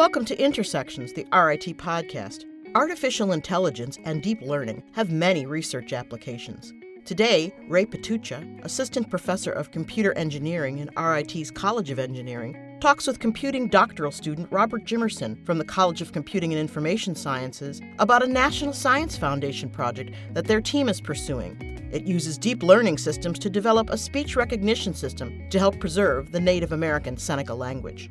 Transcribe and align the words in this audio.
Welcome 0.00 0.24
to 0.24 0.42
Intersections, 0.42 1.12
the 1.12 1.24
RIT 1.24 1.76
podcast. 1.76 2.46
Artificial 2.74 3.32
intelligence 3.32 3.98
and 4.02 4.22
deep 4.22 4.40
learning 4.40 4.82
have 4.92 5.12
many 5.12 5.44
research 5.44 5.92
applications. 5.92 6.72
Today, 7.04 7.52
Ray 7.68 7.84
Ptucha, 7.84 8.64
Assistant 8.64 9.10
Professor 9.10 9.52
of 9.52 9.72
Computer 9.72 10.16
Engineering 10.16 10.78
in 10.78 10.88
RIT's 10.96 11.50
College 11.50 11.90
of 11.90 11.98
Engineering, 11.98 12.78
talks 12.80 13.06
with 13.06 13.18
computing 13.18 13.68
doctoral 13.68 14.10
student 14.10 14.50
Robert 14.50 14.86
Jimerson 14.86 15.44
from 15.44 15.58
the 15.58 15.66
College 15.66 16.00
of 16.00 16.12
Computing 16.12 16.54
and 16.54 16.60
Information 16.62 17.14
Sciences 17.14 17.82
about 17.98 18.22
a 18.22 18.26
National 18.26 18.72
Science 18.72 19.18
Foundation 19.18 19.68
project 19.68 20.14
that 20.32 20.46
their 20.46 20.62
team 20.62 20.88
is 20.88 21.02
pursuing. 21.02 21.60
It 21.92 22.04
uses 22.04 22.38
deep 22.38 22.62
learning 22.62 22.96
systems 22.96 23.38
to 23.40 23.50
develop 23.50 23.90
a 23.90 23.98
speech 23.98 24.34
recognition 24.34 24.94
system 24.94 25.46
to 25.50 25.58
help 25.58 25.78
preserve 25.78 26.32
the 26.32 26.40
Native 26.40 26.72
American 26.72 27.18
Seneca 27.18 27.52
language. 27.52 28.08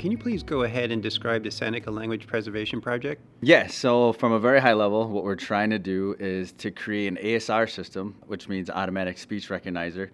Can 0.00 0.10
you 0.10 0.16
please 0.16 0.42
go 0.42 0.62
ahead 0.62 0.92
and 0.92 1.02
describe 1.02 1.44
the 1.44 1.50
Seneca 1.50 1.90
Language 1.90 2.26
Preservation 2.26 2.80
Project? 2.80 3.20
Yes, 3.42 3.74
so 3.74 4.14
from 4.14 4.32
a 4.32 4.38
very 4.38 4.58
high 4.58 4.72
level, 4.72 5.06
what 5.06 5.24
we're 5.24 5.34
trying 5.34 5.68
to 5.68 5.78
do 5.78 6.16
is 6.18 6.52
to 6.52 6.70
create 6.70 7.08
an 7.08 7.18
ASR 7.18 7.68
system, 7.68 8.14
which 8.26 8.48
means 8.48 8.70
automatic 8.70 9.18
speech 9.18 9.50
recognizer, 9.50 10.08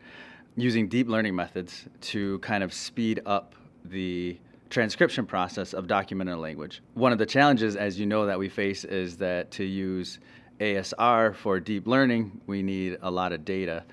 using 0.56 0.88
deep 0.88 1.06
learning 1.06 1.36
methods 1.36 1.84
to 2.00 2.40
kind 2.40 2.64
of 2.64 2.74
speed 2.74 3.20
up 3.26 3.54
the 3.84 4.36
transcription 4.70 5.24
process 5.24 5.72
of 5.72 5.87
documented 5.87 6.38
language. 6.38 6.82
One 6.95 7.12
of 7.12 7.18
the 7.18 7.26
challenges, 7.26 7.76
as 7.76 7.96
you 7.96 8.06
know, 8.06 8.26
that 8.26 8.40
we 8.40 8.48
face 8.48 8.82
is 8.82 9.16
that 9.18 9.52
to 9.52 9.62
use 9.62 10.18
ASR 10.59 11.32
for 11.32 11.60
deep 11.60 11.87
learning, 11.87 12.40
we 12.48 12.60
need 12.60 12.98
a 13.02 13.10
lot 13.12 13.32
of 13.32 13.45
data. 13.45 13.84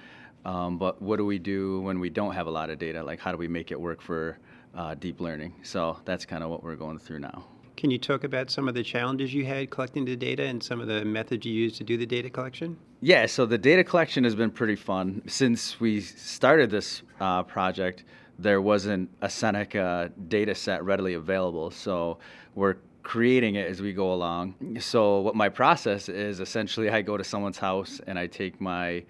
Um, 0.43 0.79
but 0.79 1.03
what 1.03 1.17
do 1.17 1.25
we 1.27 1.37
do 1.37 1.81
when 1.81 1.99
we 1.99 2.09
don't 2.09 2.33
have 2.33 2.47
a 2.47 2.51
lot 2.51 2.71
of 2.71 2.79
data? 2.79 3.03
Like, 3.03 3.19
how 3.19 3.31
do 3.31 3.37
we 3.37 3.47
make 3.47 3.71
it 3.71 3.79
work 3.79 4.01
for 4.01 4.39
uh, 4.75 4.95
deep 4.95 5.19
learning. 5.19 5.53
So 5.63 5.97
that's 6.05 6.25
kind 6.25 6.43
of 6.43 6.49
what 6.49 6.63
we're 6.63 6.75
going 6.75 6.99
through 6.99 7.19
now. 7.19 7.45
Can 7.75 7.89
you 7.89 7.97
talk 7.97 8.23
about 8.23 8.51
some 8.51 8.67
of 8.67 8.75
the 8.75 8.83
challenges 8.83 9.33
you 9.33 9.45
had 9.45 9.69
collecting 9.69 10.05
the 10.05 10.15
data 10.15 10.43
and 10.43 10.61
some 10.61 10.79
of 10.79 10.87
the 10.87 11.03
methods 11.03 11.45
you 11.45 11.53
used 11.53 11.75
to 11.77 11.83
do 11.83 11.97
the 11.97 12.05
data 12.05 12.29
collection? 12.29 12.77
Yeah, 13.01 13.25
so 13.25 13.45
the 13.45 13.57
data 13.57 13.83
collection 13.83 14.23
has 14.23 14.35
been 14.35 14.51
pretty 14.51 14.75
fun. 14.75 15.21
Since 15.27 15.79
we 15.79 15.99
started 15.99 16.69
this 16.69 17.01
uh, 17.19 17.43
project, 17.43 18.05
there 18.37 18.61
wasn't 18.61 19.09
a 19.21 19.29
Seneca 19.29 20.11
data 20.27 20.55
set 20.55 20.83
readily 20.83 21.15
available. 21.15 21.71
So 21.71 22.19
we're 22.55 22.75
creating 23.01 23.55
it 23.55 23.69
as 23.69 23.81
we 23.81 23.91
go 23.91 24.13
along. 24.13 24.77
So 24.79 25.19
what 25.19 25.35
my 25.35 25.49
process 25.49 26.09
is 26.09 26.39
essentially 26.39 26.89
I 26.89 27.01
go 27.01 27.17
to 27.17 27.23
someone's 27.23 27.57
house 27.57 27.99
and 28.07 28.17
I 28.17 28.27
take 28.27 28.61
my 28.61 29.03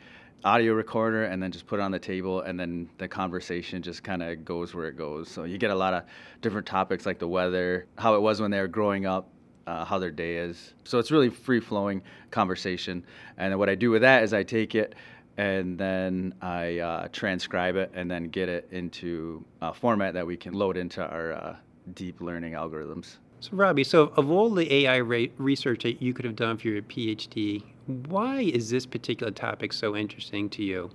audio 0.46 0.74
recorder 0.74 1.26
and 1.26 1.42
then 1.42 1.52
just 1.52 1.66
put 1.66 1.80
it 1.80 1.84
on 1.84 1.92
the 1.92 2.00
table 2.00 2.42
and 2.42 2.60
then 2.60 2.90
the 2.98 3.08
conversation 3.08 3.82
just 3.82 4.04
kind 4.04 4.22
of 4.22 4.44
goes 4.44 4.74
where 4.76 4.88
it 4.88 4.98
goes. 4.98 5.30
So 5.30 5.44
you 5.46 5.58
get 5.58 5.72
a 5.72 5.76
lot 5.76 5.94
of 5.94 6.04
different 6.42 6.68
topics 6.68 7.06
like 7.06 7.20
the 7.20 7.28
weather 7.28 7.88
how 7.98 8.16
it 8.16 8.22
was 8.22 8.42
when 8.42 8.52
they 8.52 8.60
were 8.60 8.68
growing 8.68 9.06
up 9.06 9.30
uh, 9.68 9.86
how 9.86 9.98
their 9.98 10.12
day 10.12 10.38
is. 10.38 10.74
So 10.84 11.00
it's 11.00 11.12
really 11.12 11.30
free 11.30 11.62
flowing 11.62 12.02
conversation. 12.32 13.06
And 13.38 13.52
then 13.52 13.60
what 13.60 13.70
i 13.70 13.76
do 13.76 13.92
with 13.92 14.02
that 14.02 14.24
is 14.24 14.34
i 14.34 14.44
take 14.44 14.76
it 14.76 14.96
and 15.38 15.78
then 15.78 16.34
i 16.42 16.80
uh, 16.80 17.08
transcribe 17.12 17.76
it 17.76 17.92
and 17.96 18.12
then 18.12 18.26
get 18.26 18.50
it 18.50 18.68
into 18.72 19.44
a 19.62 19.74
format 19.74 20.14
that 20.14 20.28
we 20.28 20.38
can 20.38 20.54
load 20.54 20.78
into 20.78 21.06
our 21.06 21.34
uh, 21.34 21.56
deep 21.96 22.22
learning 22.22 22.54
algorithms. 22.54 23.18
So 23.40 23.52
robbie 23.54 23.84
so 23.84 24.14
of 24.18 24.30
all 24.30 24.50
the 24.50 24.72
ai 24.74 24.98
re- 24.98 25.32
research 25.38 25.84
that 25.84 26.02
you 26.02 26.14
could 26.14 26.26
have 26.26 26.36
done 26.36 26.58
for 26.58 26.68
your 26.68 26.82
phd 26.82 27.64
why 27.86 28.42
is 28.42 28.70
this 28.70 28.86
particular 28.86 29.32
topic 29.32 29.74
so 29.74 29.96
interesting 29.96 30.50
to 30.52 30.64
you? 30.64 30.90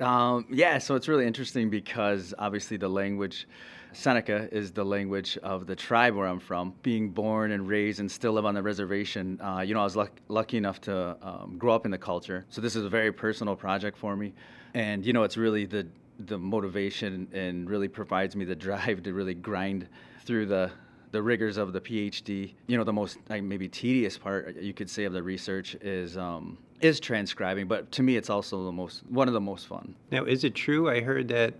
Um, 0.00 0.46
yeah, 0.50 0.78
so 0.78 0.96
it's 0.96 1.06
really 1.06 1.26
interesting 1.26 1.70
because 1.70 2.34
obviously 2.38 2.76
the 2.76 2.88
language, 2.88 3.46
Seneca 3.92 4.48
is 4.50 4.72
the 4.72 4.84
language 4.84 5.38
of 5.42 5.66
the 5.66 5.76
tribe 5.76 6.14
where 6.14 6.26
I'm 6.26 6.40
from. 6.40 6.74
Being 6.82 7.10
born 7.10 7.52
and 7.52 7.68
raised 7.68 8.00
and 8.00 8.10
still 8.10 8.32
live 8.32 8.44
on 8.44 8.54
the 8.54 8.62
reservation, 8.62 9.40
uh, 9.40 9.60
you 9.60 9.74
know, 9.74 9.80
I 9.80 9.84
was 9.84 9.94
luck- 9.94 10.20
lucky 10.28 10.56
enough 10.56 10.80
to 10.82 11.16
um, 11.22 11.56
grow 11.58 11.74
up 11.74 11.84
in 11.84 11.90
the 11.90 11.98
culture. 11.98 12.44
So 12.48 12.60
this 12.60 12.74
is 12.74 12.84
a 12.84 12.88
very 12.88 13.12
personal 13.12 13.54
project 13.54 13.96
for 13.96 14.16
me, 14.16 14.32
and 14.74 15.06
you 15.06 15.12
know, 15.12 15.22
it's 15.22 15.36
really 15.36 15.66
the 15.66 15.86
the 16.26 16.38
motivation 16.38 17.26
and 17.32 17.68
really 17.68 17.88
provides 17.88 18.36
me 18.36 18.44
the 18.44 18.54
drive 18.66 19.02
to 19.02 19.12
really 19.12 19.34
grind 19.34 19.88
through 20.24 20.46
the 20.46 20.70
the 21.12 21.22
rigors 21.22 21.58
of 21.58 21.72
the 21.72 21.80
PhD. 21.80 22.54
You 22.66 22.76
know, 22.76 22.84
the 22.84 22.92
most 22.92 23.18
like, 23.28 23.42
maybe 23.42 23.68
tedious 23.68 24.18
part 24.18 24.56
you 24.56 24.74
could 24.74 24.90
say 24.90 25.04
of 25.04 25.12
the 25.12 25.22
research 25.22 25.76
is 25.76 26.16
um, 26.16 26.58
is 26.80 26.98
transcribing, 26.98 27.68
but 27.68 27.92
to 27.92 28.02
me, 28.02 28.16
it's 28.16 28.30
also 28.30 28.64
the 28.64 28.72
most 28.72 29.02
one 29.08 29.28
of 29.28 29.34
the 29.34 29.40
most 29.40 29.68
fun. 29.68 29.94
Now, 30.10 30.24
is 30.24 30.42
it 30.42 30.54
true? 30.54 30.90
I 30.90 31.00
heard 31.00 31.28
that. 31.28 31.54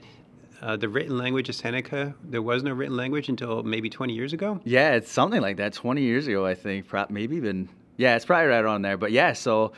Uh, 0.61 0.77
the 0.77 0.89
written 0.89 1.19
language 1.19 1.49
of 1.49 1.57
Seneca, 1.57 2.15
there 2.23 2.41
was 2.41 2.63
no 2.63 2.71
written 2.71 2.97
language 2.97 3.29
until 3.29 3.65
maybe 3.65 3.91
20 3.91 4.13
years 4.13 4.33
ago? 4.33 4.61
Yeah, 4.63 4.93
it's 4.95 5.11
something 5.11 5.41
like 5.41 5.57
that. 5.57 5.73
20 5.73 6.03
years 6.03 6.29
ago, 6.29 6.47
I 6.47 6.55
think. 6.55 6.87
Maybe 7.11 7.35
even, 7.35 7.69
yeah, 7.97 8.15
it's 8.15 8.25
probably 8.25 8.47
right 8.47 8.63
around 8.63 8.83
there. 8.83 8.97
But 8.97 9.11
yeah, 9.11 9.33
so 9.33 9.73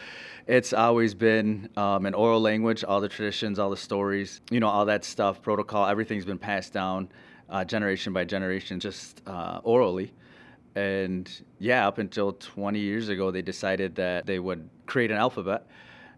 it's 0.46 0.74
always 0.74 1.14
been 1.14 1.70
um, 1.78 2.04
an 2.04 2.12
oral 2.12 2.38
language, 2.38 2.84
all 2.84 3.00
the 3.00 3.08
traditions, 3.08 3.58
all 3.58 3.70
the 3.70 3.78
stories, 3.78 4.42
you 4.50 4.60
know, 4.60 4.68
all 4.68 4.84
that 4.84 5.06
stuff, 5.06 5.41
protocol, 5.41 5.86
everything's 5.86 6.26
been 6.26 6.36
passed 6.36 6.74
down 6.74 7.08
uh, 7.50 7.65
generation 7.65 8.12
by 8.12 8.25
generation, 8.25 8.81
just 8.81 9.22
uh, 9.27 9.60
orally. 9.62 10.12
And 10.75 11.31
yeah, 11.59 11.87
up 11.87 11.99
until 11.99 12.32
20 12.32 12.81
years 12.81 13.09
ago, 13.09 13.31
they 13.31 13.43
decided 13.43 13.94
that 13.97 14.27
they 14.27 14.38
would 14.38 14.69
create 14.87 15.10
an 15.10 15.16
alphabet, 15.16 15.66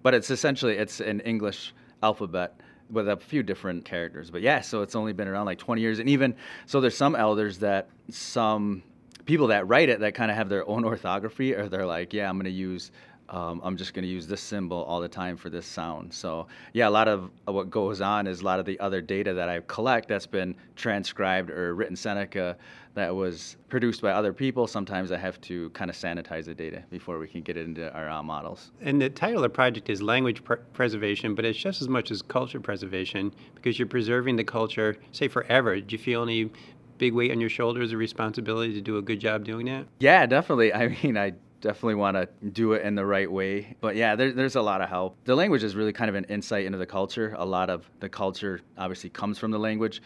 but 0.02 0.14
it's 0.14 0.30
essentially 0.30 0.76
it's 0.76 1.00
an 1.00 1.20
English 1.20 1.74
alphabet 2.02 2.58
with 2.90 3.08
a 3.08 3.16
few 3.16 3.42
different 3.42 3.84
characters. 3.84 4.30
But 4.30 4.42
yeah, 4.42 4.60
so 4.60 4.82
it's 4.82 4.94
only 4.94 5.12
been 5.12 5.28
around 5.28 5.46
like 5.46 5.58
20 5.58 5.80
years, 5.80 5.98
and 5.98 6.08
even 6.08 6.34
so, 6.66 6.80
there's 6.80 6.96
some 6.96 7.14
elders 7.14 7.58
that 7.58 7.88
some 8.10 8.82
people 9.24 9.48
that 9.48 9.66
write 9.68 9.88
it 9.88 10.00
that 10.00 10.14
kind 10.14 10.30
of 10.30 10.36
have 10.36 10.48
their 10.48 10.66
own 10.68 10.84
orthography, 10.84 11.54
or 11.54 11.68
they're 11.68 11.86
like, 11.86 12.14
yeah, 12.14 12.28
I'm 12.28 12.36
going 12.36 12.44
to 12.44 12.50
use 12.50 12.92
um, 13.28 13.60
I'm 13.64 13.76
just 13.76 13.94
going 13.94 14.04
to 14.04 14.08
use 14.08 14.26
this 14.26 14.40
symbol 14.40 14.84
all 14.84 15.00
the 15.00 15.08
time 15.08 15.36
for 15.36 15.50
this 15.50 15.66
sound. 15.66 16.12
So, 16.12 16.46
yeah, 16.72 16.88
a 16.88 16.90
lot 16.90 17.08
of 17.08 17.30
what 17.46 17.70
goes 17.70 18.00
on 18.00 18.26
is 18.26 18.40
a 18.40 18.44
lot 18.44 18.60
of 18.60 18.66
the 18.66 18.78
other 18.80 19.00
data 19.00 19.34
that 19.34 19.48
I 19.48 19.60
collect 19.66 20.08
that's 20.08 20.26
been 20.26 20.54
transcribed 20.76 21.50
or 21.50 21.74
written 21.74 21.96
Seneca 21.96 22.56
that 22.94 23.14
was 23.14 23.56
produced 23.68 24.00
by 24.00 24.12
other 24.12 24.32
people. 24.32 24.66
Sometimes 24.66 25.12
I 25.12 25.18
have 25.18 25.40
to 25.42 25.70
kind 25.70 25.90
of 25.90 25.96
sanitize 25.96 26.46
the 26.46 26.54
data 26.54 26.82
before 26.88 27.18
we 27.18 27.28
can 27.28 27.42
get 27.42 27.56
it 27.56 27.66
into 27.66 27.92
our 27.92 28.08
uh, 28.08 28.22
models. 28.22 28.70
And 28.80 29.00
the 29.00 29.10
title 29.10 29.38
of 29.38 29.42
the 29.42 29.50
project 29.50 29.90
is 29.90 30.00
Language 30.00 30.42
Pr- 30.44 30.54
Preservation, 30.72 31.34
but 31.34 31.44
it's 31.44 31.58
just 31.58 31.82
as 31.82 31.88
much 31.88 32.10
as 32.10 32.22
culture 32.22 32.60
preservation 32.60 33.34
because 33.54 33.78
you're 33.78 33.88
preserving 33.88 34.36
the 34.36 34.44
culture, 34.44 34.96
say, 35.12 35.28
forever. 35.28 35.78
Do 35.80 35.94
you 35.94 35.98
feel 35.98 36.22
any 36.22 36.50
big 36.98 37.12
weight 37.12 37.30
on 37.30 37.40
your 37.40 37.50
shoulders, 37.50 37.92
a 37.92 37.96
responsibility 37.96 38.72
to 38.72 38.80
do 38.80 38.96
a 38.96 39.02
good 39.02 39.20
job 39.20 39.44
doing 39.44 39.66
that? 39.66 39.86
Yeah, 39.98 40.24
definitely. 40.26 40.72
I 40.74 40.96
mean, 41.02 41.18
I 41.18 41.34
definitely 41.60 41.94
want 41.94 42.16
to 42.16 42.28
do 42.48 42.72
it 42.72 42.82
in 42.82 42.94
the 42.94 43.04
right 43.04 43.30
way. 43.30 43.76
But 43.80 43.96
yeah, 43.96 44.16
there, 44.16 44.32
there's 44.32 44.56
a 44.56 44.62
lot 44.62 44.80
of 44.80 44.88
help. 44.88 45.16
The 45.24 45.34
language 45.34 45.64
is 45.64 45.74
really 45.74 45.92
kind 45.92 46.08
of 46.08 46.14
an 46.14 46.24
insight 46.24 46.66
into 46.66 46.78
the 46.78 46.86
culture. 46.86 47.34
A 47.38 47.44
lot 47.44 47.70
of 47.70 47.88
the 48.00 48.08
culture 48.08 48.60
obviously 48.78 49.10
comes 49.10 49.38
from 49.38 49.50
the 49.50 49.58
language. 49.58 50.02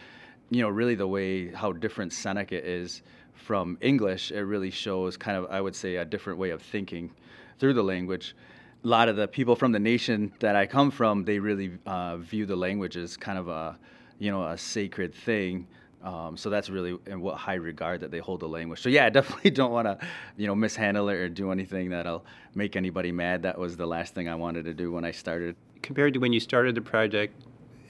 You 0.49 0.61
know, 0.61 0.69
really 0.69 0.95
the 0.95 1.07
way 1.07 1.49
how 1.49 1.71
different 1.71 2.13
Seneca 2.13 2.61
is 2.61 3.03
from 3.41 3.77
English, 3.81 4.31
it 4.31 4.41
really 4.41 4.69
shows 4.69 5.17
kind 5.17 5.37
of, 5.37 5.47
I 5.49 5.59
would 5.59 5.75
say, 5.75 5.95
a 5.97 6.05
different 6.05 6.39
way 6.39 6.51
of 6.51 6.61
thinking 6.61 7.11
through 7.59 7.73
the 7.73 7.83
language. 7.83 8.35
A 8.83 8.87
lot 8.87 9.09
of 9.09 9.15
the 9.15 9.27
people 9.27 9.55
from 9.55 9.71
the 9.71 9.79
nation 9.79 10.31
that 10.39 10.55
I 10.55 10.65
come 10.65 10.91
from, 10.91 11.25
they 11.25 11.39
really 11.39 11.77
uh, 11.85 12.17
view 12.17 12.45
the 12.45 12.55
language 12.55 12.97
as 12.97 13.17
kind 13.17 13.37
of 13.37 13.47
a, 13.47 13.77
you 14.19 14.31
know, 14.31 14.45
a 14.45 14.57
sacred 14.57 15.13
thing. 15.13 15.67
Um, 16.03 16.35
so 16.35 16.49
that's 16.49 16.69
really 16.69 16.97
in 17.05 17.21
what 17.21 17.37
high 17.37 17.55
regard 17.55 18.01
that 18.01 18.11
they 18.11 18.19
hold 18.19 18.39
the 18.39 18.47
language. 18.47 18.81
So 18.81 18.89
yeah, 18.89 19.05
I 19.05 19.09
definitely 19.09 19.51
don't 19.51 19.71
want 19.71 19.87
to, 19.87 19.97
you 20.37 20.47
know, 20.47 20.55
mishandle 20.55 21.09
it 21.09 21.15
or 21.15 21.29
do 21.29 21.51
anything 21.51 21.89
that'll 21.89 22.25
make 22.55 22.75
anybody 22.75 23.11
mad. 23.11 23.43
That 23.43 23.57
was 23.57 23.77
the 23.77 23.85
last 23.85 24.13
thing 24.13 24.27
I 24.27 24.35
wanted 24.35 24.65
to 24.65 24.73
do 24.73 24.91
when 24.91 25.05
I 25.05 25.11
started. 25.11 25.55
Compared 25.81 26.13
to 26.13 26.19
when 26.19 26.33
you 26.33 26.39
started 26.39 26.75
the 26.75 26.81
project, 26.81 27.33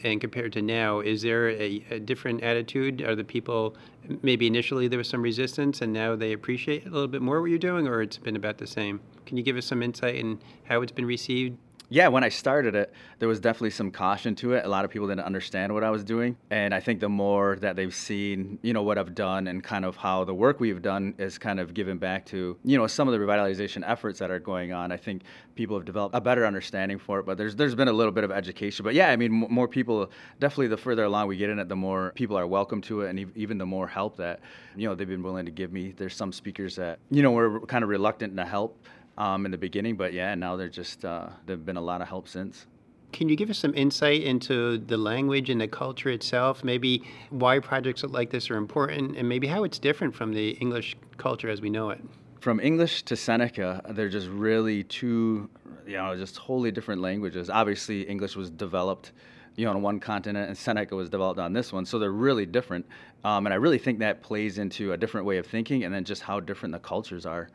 and 0.04 0.20
compared 0.20 0.54
to 0.54 0.62
now, 0.62 1.00
is 1.00 1.22
there 1.22 1.50
a, 1.50 1.86
a 1.92 2.00
different 2.00 2.44
attitude? 2.44 3.02
Are 3.02 3.16
the 3.16 3.24
people 3.24 3.76
maybe 4.22 4.48
initially 4.48 4.88
there 4.88 4.98
was 4.98 5.10
some 5.10 5.22
resistance, 5.22 5.82
and 5.82 5.94
now 5.94 6.16
they 6.16 6.34
appreciate 6.34 6.86
a 6.86 6.90
little 6.90 7.08
bit 7.08 7.22
more 7.22 7.42
what 7.42 7.50
you're 7.50 7.60
doing, 7.60 7.88
or 7.88 8.02
it's 8.02 8.18
been 8.18 8.36
about 8.36 8.58
the 8.58 8.68
same? 8.68 9.00
Can 9.26 9.38
you 9.38 9.44
give 9.44 9.58
us 9.58 9.66
some 9.66 9.84
insight 9.84 10.16
in 10.16 10.40
how 10.64 10.82
it's 10.82 10.92
been 10.92 11.06
received? 11.06 11.58
Yeah, 11.92 12.08
when 12.08 12.24
I 12.24 12.30
started 12.30 12.74
it, 12.74 12.94
there 13.20 13.28
was 13.28 13.42
definitely 13.42 13.72
some 13.72 13.92
caution 13.92 14.34
to 14.36 14.54
it. 14.54 14.64
A 14.64 14.68
lot 14.70 14.86
of 14.86 14.92
people 14.92 15.10
didn't 15.10 15.26
understand 15.26 15.74
what 15.74 15.84
I 15.84 15.90
was 15.90 16.06
doing. 16.06 16.38
And 16.50 16.74
I 16.74 16.80
think 16.80 17.02
the 17.02 17.10
more 17.10 17.58
that 17.58 17.76
they've 17.76 17.94
seen, 17.94 18.60
you 18.62 18.72
know, 18.72 18.82
what 18.82 18.98
I've 18.98 19.14
done 19.14 19.48
and 19.48 19.62
kind 19.62 19.84
of 19.84 19.98
how 19.98 20.24
the 20.24 20.34
work 20.34 20.62
we've 20.62 20.82
done 20.82 21.14
is 21.18 21.38
kind 21.38 21.60
of 21.60 21.74
given 21.74 21.98
back 21.98 22.26
to, 22.28 22.58
you 22.64 22.78
know, 22.78 22.88
some 22.88 23.10
of 23.10 23.12
the 23.12 23.20
revitalization 23.20 23.84
efforts 23.86 24.20
that 24.20 24.32
are 24.32 24.40
going 24.40 24.72
on, 24.72 24.94
I 24.94 24.96
think 24.96 25.24
people 25.56 25.76
have 25.76 25.84
developed 25.84 26.16
a 26.16 26.22
better 26.22 26.46
understanding 26.46 26.98
for 26.98 27.20
it. 27.20 27.26
But 27.26 27.38
there's 27.38 27.58
there's 27.58 27.76
been 27.76 27.90
a 27.90 27.94
little 27.94 28.14
bit 28.14 28.24
of 28.24 28.32
education. 28.32 28.86
But 28.86 28.94
yeah, 28.94 29.10
I 29.10 29.18
mean, 29.18 29.30
more 29.34 29.68
people, 29.68 30.10
definitely 30.40 30.70
the 30.70 30.78
further 30.78 31.04
along 31.04 31.28
we 31.28 31.36
get 31.36 31.50
in 31.50 31.60
it, 31.60 31.68
the 31.68 31.76
more 31.76 32.14
people 32.16 32.38
are 32.38 32.48
welcome 32.48 32.80
to 32.84 33.02
it 33.02 33.10
and 33.10 33.32
even 33.36 33.58
the 33.58 33.66
more 33.66 33.86
help 33.86 34.16
that, 34.16 34.40
you 34.78 34.88
know, 34.88 34.96
they've 34.96 35.10
been 35.10 35.24
willing 35.24 35.46
to 35.46 35.52
give 35.52 35.74
me. 35.74 35.94
There's 35.98 36.16
some 36.16 36.32
speakers 36.32 36.78
that, 36.78 37.00
you 37.10 37.22
know, 37.22 37.32
were 37.32 37.60
kind 37.66 37.84
of 37.84 37.90
reluctant 37.90 38.38
to 38.38 38.46
help 38.46 38.78
um, 39.18 39.46
in 39.46 39.52
the 39.52 39.58
beginning, 39.58 39.96
but 39.96 40.14
yeah, 40.14 40.32
and 40.32 40.40
now 40.40 40.56
they're 40.56 40.70
just 40.70 41.06
uh, 41.06 41.30
there've 41.46 41.66
been 41.66 41.78
a 41.78 41.82
lot 41.82 42.02
of 42.02 42.08
help 42.08 42.28
since. 42.28 42.66
Can 43.12 43.28
you 43.28 43.36
give 43.36 43.50
us 43.50 43.58
some 43.58 43.74
insight 43.76 44.24
into 44.24 44.78
the 44.78 44.96
language 44.96 45.50
and 45.50 45.60
the 45.60 45.68
culture 45.68 46.10
itself? 46.10 46.64
Maybe 46.64 47.04
why 47.30 47.60
projects 47.60 48.04
like 48.04 48.30
this 48.30 48.50
are 48.50 48.56
important, 48.56 49.18
and 49.18 49.28
maybe 49.28 49.48
how 49.48 49.64
it's 49.64 49.80
different 49.80 50.16
from 50.16 50.34
the 50.34 50.52
English 50.52 50.96
culture 51.18 51.50
as 51.50 51.62
we 51.62 51.70
know 51.70 51.90
it? 51.90 52.00
From 52.40 52.60
English 52.60 53.04
to 53.04 53.16
Seneca, 53.16 53.82
they're 53.90 54.10
just 54.10 54.28
really 54.28 54.84
two, 54.84 55.50
you 55.86 55.98
know, 55.98 56.16
just 56.16 56.38
wholly 56.38 56.72
different 56.72 57.02
languages. 57.02 57.50
Obviously, 57.50 58.04
English 58.04 58.36
was 58.36 58.50
developed, 58.50 59.12
you 59.58 59.66
know, 59.66 59.72
on 59.72 59.82
one 59.82 60.00
continent, 60.00 60.48
and 60.48 60.58
Seneca 60.58 60.96
was 60.96 61.10
developed 61.10 61.40
on 61.40 61.54
this 61.54 61.74
one, 61.74 61.86
so 61.86 62.00
they're 62.00 62.12
really 62.12 62.46
different. 62.46 62.86
Um, 63.24 63.46
and 63.46 63.54
I 63.54 63.58
really 63.58 63.78
think 63.78 64.00
that 64.00 64.24
plays 64.24 64.58
into 64.58 64.94
a 64.94 64.98
different 64.98 65.28
way 65.28 65.38
of 65.38 65.46
thinking, 65.46 65.84
and 65.84 65.94
then 65.94 66.06
just 66.06 66.24
how 66.24 66.40
different 66.40 66.72
the 66.72 66.80
cultures 66.80 67.26
are. 67.26 67.50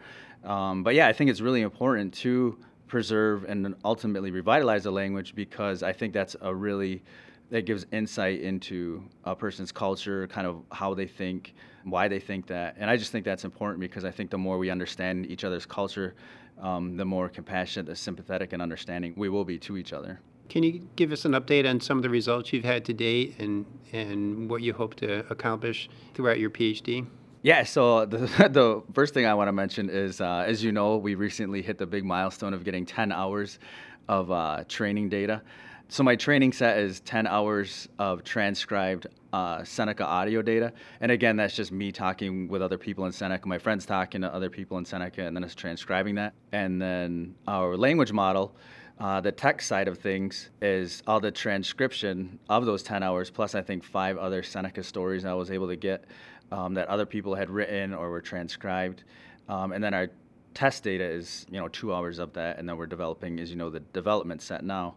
Um, 0.46 0.82
but 0.82 0.94
yeah, 0.94 1.08
I 1.08 1.12
think 1.12 1.28
it's 1.28 1.40
really 1.40 1.62
important 1.62 2.14
to 2.14 2.56
preserve 2.86 3.44
and 3.44 3.74
ultimately 3.84 4.30
revitalize 4.30 4.84
the 4.84 4.92
language 4.92 5.34
because 5.34 5.82
I 5.82 5.92
think 5.92 6.14
that's 6.14 6.36
a 6.40 6.54
really 6.54 7.02
that 7.50 7.64
gives 7.64 7.86
insight 7.92 8.40
into 8.40 9.04
a 9.24 9.34
person's 9.34 9.70
culture, 9.70 10.26
kind 10.26 10.46
of 10.46 10.62
how 10.72 10.94
they 10.94 11.06
think, 11.06 11.54
why 11.84 12.08
they 12.08 12.18
think 12.18 12.46
that, 12.48 12.74
and 12.76 12.90
I 12.90 12.96
just 12.96 13.12
think 13.12 13.24
that's 13.24 13.44
important 13.44 13.80
because 13.80 14.04
I 14.04 14.10
think 14.10 14.30
the 14.30 14.38
more 14.38 14.58
we 14.58 14.68
understand 14.68 15.26
each 15.26 15.44
other's 15.44 15.64
culture, 15.64 16.14
um, 16.60 16.96
the 16.96 17.04
more 17.04 17.28
compassionate, 17.28 17.86
the 17.86 17.94
sympathetic, 17.94 18.52
and 18.52 18.60
understanding 18.60 19.14
we 19.16 19.28
will 19.28 19.44
be 19.44 19.58
to 19.60 19.76
each 19.76 19.92
other. 19.92 20.20
Can 20.48 20.62
you 20.62 20.88
give 20.96 21.12
us 21.12 21.24
an 21.24 21.32
update 21.32 21.68
on 21.68 21.80
some 21.80 21.96
of 21.98 22.02
the 22.02 22.10
results 22.10 22.52
you've 22.52 22.64
had 22.64 22.84
to 22.86 22.92
date 22.92 23.36
and 23.38 23.66
and 23.92 24.48
what 24.48 24.62
you 24.62 24.72
hope 24.72 24.94
to 24.96 25.28
accomplish 25.30 25.88
throughout 26.14 26.38
your 26.38 26.50
PhD? 26.50 27.06
Yeah, 27.46 27.62
so 27.62 28.06
the, 28.06 28.18
the 28.50 28.82
first 28.92 29.14
thing 29.14 29.24
I 29.24 29.32
want 29.34 29.46
to 29.46 29.52
mention 29.52 29.88
is, 29.88 30.20
uh, 30.20 30.42
as 30.44 30.64
you 30.64 30.72
know, 30.72 30.96
we 30.96 31.14
recently 31.14 31.62
hit 31.62 31.78
the 31.78 31.86
big 31.86 32.04
milestone 32.04 32.52
of 32.52 32.64
getting 32.64 32.84
10 32.84 33.12
hours 33.12 33.60
of 34.08 34.32
uh, 34.32 34.64
training 34.66 35.10
data. 35.10 35.42
So 35.86 36.02
my 36.02 36.16
training 36.16 36.52
set 36.52 36.76
is 36.78 36.98
10 37.02 37.28
hours 37.28 37.88
of 38.00 38.24
transcribed 38.24 39.06
uh, 39.32 39.62
Seneca 39.62 40.04
audio 40.04 40.42
data. 40.42 40.72
And 41.00 41.12
again, 41.12 41.36
that's 41.36 41.54
just 41.54 41.70
me 41.70 41.92
talking 41.92 42.48
with 42.48 42.62
other 42.62 42.78
people 42.78 43.06
in 43.06 43.12
Seneca, 43.12 43.46
my 43.46 43.58
friends 43.58 43.86
talking 43.86 44.22
to 44.22 44.34
other 44.34 44.50
people 44.50 44.76
in 44.78 44.84
Seneca, 44.84 45.22
and 45.22 45.36
then 45.36 45.44
it's 45.44 45.54
transcribing 45.54 46.16
that. 46.16 46.34
And 46.50 46.82
then 46.82 47.36
our 47.46 47.76
language 47.76 48.10
model, 48.10 48.56
uh, 48.98 49.20
the 49.20 49.30
text 49.30 49.68
side 49.68 49.86
of 49.86 49.98
things, 49.98 50.50
is 50.60 51.00
all 51.06 51.20
the 51.20 51.30
transcription 51.30 52.40
of 52.48 52.66
those 52.66 52.82
10 52.82 53.04
hours, 53.04 53.30
plus 53.30 53.54
I 53.54 53.62
think 53.62 53.84
five 53.84 54.18
other 54.18 54.42
Seneca 54.42 54.82
stories 54.82 55.24
I 55.24 55.34
was 55.34 55.52
able 55.52 55.68
to 55.68 55.76
get 55.76 56.06
um, 56.52 56.74
that 56.74 56.88
other 56.88 57.06
people 57.06 57.34
had 57.34 57.50
written 57.50 57.94
or 57.94 58.10
were 58.10 58.20
transcribed. 58.20 59.04
Um, 59.48 59.72
and 59.72 59.82
then 59.82 59.94
our 59.94 60.08
test 60.54 60.82
data 60.82 61.04
is, 61.04 61.46
you 61.50 61.60
know, 61.60 61.68
two 61.68 61.92
hours 61.92 62.18
of 62.18 62.32
that. 62.34 62.58
And 62.58 62.68
then 62.68 62.76
we're 62.76 62.86
developing, 62.86 63.38
as 63.40 63.50
you 63.50 63.56
know, 63.56 63.70
the 63.70 63.80
development 63.80 64.42
set 64.42 64.64
now. 64.64 64.94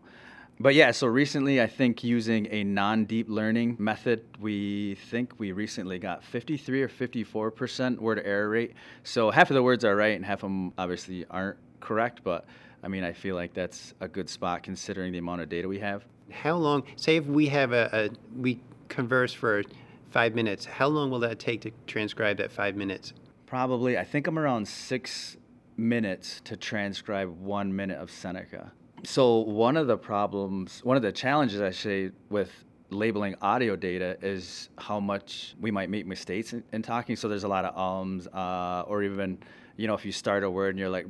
But 0.62 0.76
yeah, 0.76 0.92
so 0.92 1.08
recently 1.08 1.62
I 1.62 1.68
think 1.68 2.04
using 2.04 2.48
a 2.52 2.66
non 2.66 3.06
deep 3.06 3.30
learning 3.30 3.78
method, 3.80 4.26
we 4.42 4.96
think 5.10 5.34
we 5.38 5.54
recently 5.54 6.00
got 6.00 6.22
53 6.24 6.82
or 6.84 6.90
54% 6.90 7.98
word 7.98 8.22
error 8.26 8.50
rate. 8.50 8.74
So 9.04 9.32
half 9.32 9.50
of 9.50 9.56
the 9.56 9.64
words 9.64 9.86
are 9.86 9.96
right 9.96 10.16
and 10.18 10.26
half 10.26 10.40
of 10.40 10.50
them 10.50 10.74
obviously 10.78 11.26
aren't 11.30 11.58
correct. 11.80 12.22
But 12.26 12.46
I 12.84 12.90
mean, 12.90 13.06
I 13.06 13.14
feel 13.14 13.36
like 13.36 13.54
that's 13.54 13.94
a 14.02 14.08
good 14.08 14.30
spot 14.30 14.64
considering 14.64 15.14
the 15.14 15.20
amount 15.20 15.42
of 15.42 15.48
data 15.48 15.68
we 15.68 15.80
have. 15.80 16.04
How 16.30 16.56
long, 16.56 16.84
say 16.98 17.16
if 17.16 17.26
we 17.26 17.48
have 17.48 17.72
a, 17.72 17.90
a 17.94 18.10
we 18.38 18.60
converse 18.90 19.32
for 19.32 19.64
five 20.12 20.36
minutes. 20.36 20.66
How 20.66 20.88
long 20.88 21.10
will 21.10 21.20
that 21.20 21.40
take 21.40 21.62
to 21.62 21.72
transcribe 21.88 22.38
that 22.38 22.52
five 22.52 22.76
minutes? 22.76 23.14
Probably, 23.46 23.98
I 23.98 24.04
think 24.04 24.28
I'm 24.28 24.38
around 24.38 24.68
six 24.68 25.38
minutes 25.78 26.42
to 26.46 26.58
transcribe 26.58 27.30
one 27.40 27.76
minute 27.76 28.00
of 28.00 28.12
Seneca. 28.12 28.72
So, 29.04 29.40
one 29.40 29.78
of 29.78 29.88
the 29.88 29.98
problems, 29.98 30.82
one 30.84 30.98
of 30.98 31.04
the 31.04 31.12
challenges 31.12 31.62
I 31.62 31.72
say 31.72 32.12
with 32.30 32.52
labeling 32.90 33.36
audio 33.42 33.76
data 33.76 34.18
is 34.22 34.70
how 34.78 35.00
much 35.00 35.56
we 35.60 35.72
might 35.72 35.90
make 35.90 36.06
mistakes 36.06 36.54
in, 36.54 36.64
in 36.74 36.82
talking. 36.82 37.16
So, 37.16 37.30
there's 37.30 37.46
a 37.46 37.48
lot 37.48 37.66
of 37.66 37.78
ums, 37.78 38.28
uh, 38.28 38.84
or 38.88 39.04
even, 39.04 39.38
you 39.78 39.88
know, 39.88 39.94
if 39.94 40.06
you 40.06 40.12
start 40.12 40.44
a 40.44 40.50
word 40.50 40.72
and 40.72 40.80
you're 40.80 40.90
like, 40.90 41.06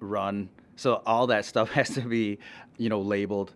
run. 0.00 0.50
So, 0.76 1.02
all 1.06 1.26
that 1.28 1.44
stuff 1.46 1.70
has 1.78 1.88
to 1.90 2.02
be, 2.02 2.38
you 2.76 2.90
know, 2.90 3.00
labeled 3.00 3.54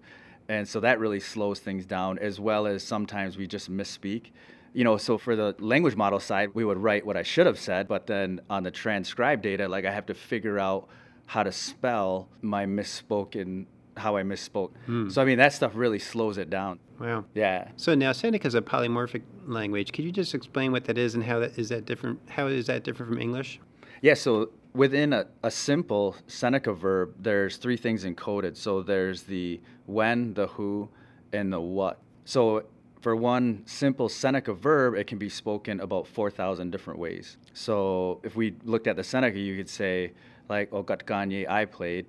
and 0.52 0.68
so 0.68 0.80
that 0.80 1.00
really 1.00 1.20
slows 1.20 1.60
things 1.60 1.86
down 1.86 2.18
as 2.18 2.38
well 2.38 2.66
as 2.66 2.82
sometimes 2.82 3.36
we 3.36 3.46
just 3.46 3.70
misspeak. 3.70 4.30
You 4.74 4.84
know 4.84 4.96
so 4.96 5.18
for 5.18 5.34
the 5.36 5.54
language 5.58 5.96
model 5.96 6.20
side 6.20 6.50
we 6.54 6.64
would 6.64 6.78
write 6.78 7.04
what 7.04 7.16
i 7.16 7.22
should 7.22 7.44
have 7.44 7.58
said 7.58 7.88
but 7.88 8.06
then 8.06 8.40
on 8.48 8.62
the 8.62 8.70
transcribed 8.70 9.42
data 9.42 9.68
like 9.68 9.84
i 9.84 9.92
have 9.92 10.06
to 10.06 10.14
figure 10.14 10.58
out 10.58 10.88
how 11.26 11.42
to 11.42 11.52
spell 11.52 12.30
my 12.40 12.64
misspoken 12.64 13.66
how 13.98 14.16
i 14.16 14.22
misspoke. 14.22 14.70
Hmm. 14.86 15.10
so 15.10 15.20
i 15.20 15.26
mean 15.26 15.36
that 15.36 15.52
stuff 15.52 15.72
really 15.74 15.98
slows 15.98 16.38
it 16.38 16.48
down. 16.48 16.78
Wow. 16.98 17.24
Yeah. 17.34 17.68
So 17.76 17.94
now 17.94 18.12
seneca 18.12 18.46
is 18.46 18.54
a 18.54 18.62
polymorphic 18.62 19.22
language. 19.46 19.92
Could 19.92 20.04
you 20.04 20.12
just 20.12 20.34
explain 20.34 20.72
what 20.72 20.84
that 20.84 20.96
is 20.96 21.14
and 21.16 21.24
how 21.24 21.40
that 21.40 21.58
is 21.58 21.68
that 21.68 21.84
different 21.84 22.20
how 22.30 22.46
is 22.46 22.66
that 22.68 22.82
different 22.82 23.12
from 23.12 23.20
english? 23.20 23.60
Yeah 24.00 24.14
so 24.14 24.52
within 24.74 25.12
a, 25.12 25.26
a 25.42 25.50
simple 25.50 26.16
Seneca 26.26 26.72
verb, 26.72 27.14
there's 27.18 27.56
three 27.56 27.76
things 27.76 28.04
encoded. 28.04 28.56
So 28.56 28.82
there's 28.82 29.22
the 29.22 29.60
when, 29.86 30.34
the 30.34 30.46
who, 30.46 30.88
and 31.32 31.52
the 31.52 31.60
what. 31.60 31.98
So 32.24 32.64
for 33.00 33.16
one 33.16 33.62
simple 33.66 34.08
Seneca 34.08 34.54
verb, 34.54 34.94
it 34.94 35.06
can 35.06 35.18
be 35.18 35.28
spoken 35.28 35.80
about 35.80 36.06
4,000 36.06 36.70
different 36.70 36.98
ways. 36.98 37.36
So 37.52 38.20
if 38.22 38.36
we 38.36 38.54
looked 38.64 38.86
at 38.86 38.96
the 38.96 39.04
Seneca, 39.04 39.38
you 39.38 39.56
could 39.56 39.68
say, 39.68 40.12
like, 40.48 40.68
oh, 40.72 40.82
gat 40.82 41.06
ganye, 41.06 41.48
I 41.48 41.64
played. 41.64 42.06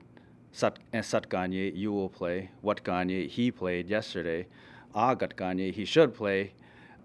Sat, 0.51 0.77
eh, 0.93 1.01
sat 1.01 1.29
ganye, 1.29 1.75
you 1.75 1.91
will 1.91 2.09
play. 2.09 2.51
What 2.61 2.83
ganye, 2.83 3.27
he 3.27 3.49
played 3.49 3.89
yesterday. 3.89 4.45
Ah, 4.93 5.15
gat 5.15 5.35
ganye, 5.35 5.73
he 5.73 5.83
should 5.83 6.13
play. 6.13 6.53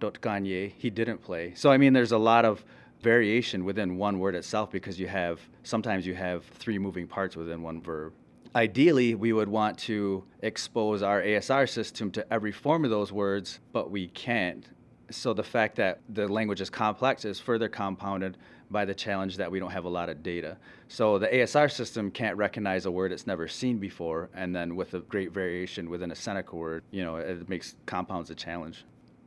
Dot 0.00 0.20
ganye, 0.20 0.72
he 0.76 0.90
didn't 0.90 1.18
play. 1.18 1.54
So, 1.56 1.70
I 1.70 1.76
mean, 1.76 1.92
there's 1.92 2.12
a 2.12 2.18
lot 2.18 2.44
of 2.44 2.64
variation 3.00 3.64
within 3.64 3.96
one 3.96 4.18
word 4.18 4.34
itself 4.34 4.70
because 4.70 4.98
you 4.98 5.06
have 5.06 5.40
sometimes 5.62 6.06
you 6.06 6.14
have 6.14 6.44
three 6.44 6.78
moving 6.78 7.06
parts 7.06 7.36
within 7.36 7.62
one 7.62 7.80
verb. 7.80 8.12
Ideally, 8.54 9.14
we 9.14 9.32
would 9.32 9.48
want 9.48 9.78
to 9.80 10.24
expose 10.42 11.02
our 11.02 11.22
ASR 11.22 11.68
system 11.68 12.10
to 12.12 12.32
every 12.32 12.50
form 12.52 12.84
of 12.84 12.90
those 12.90 13.12
words, 13.12 13.60
but 13.72 13.90
we 13.90 14.08
can't. 14.08 14.66
So 15.10 15.32
the 15.32 15.42
fact 15.42 15.76
that 15.76 16.00
the 16.08 16.26
language 16.26 16.60
is 16.60 16.70
complex 16.70 17.24
is 17.24 17.38
further 17.38 17.68
compounded 17.68 18.36
by 18.70 18.84
the 18.84 18.94
challenge 18.94 19.36
that 19.36 19.50
we 19.50 19.58
don't 19.58 19.70
have 19.70 19.84
a 19.84 19.88
lot 19.88 20.08
of 20.08 20.22
data. 20.22 20.56
So 20.88 21.18
the 21.18 21.28
ASR 21.28 21.70
system 21.70 22.10
can't 22.10 22.36
recognize 22.36 22.86
a 22.86 22.90
word 22.90 23.12
it's 23.12 23.26
never 23.26 23.48
seen 23.48 23.78
before, 23.78 24.28
and 24.34 24.54
then 24.54 24.76
with 24.76 24.94
a 24.94 25.00
great 25.00 25.32
variation 25.32 25.88
within 25.88 26.10
a 26.10 26.14
Seneca 26.14 26.56
word, 26.56 26.82
you 26.90 27.04
know, 27.04 27.16
it 27.16 27.48
makes 27.48 27.76
compounds 27.86 28.30
a 28.30 28.34
challenge. 28.34 28.84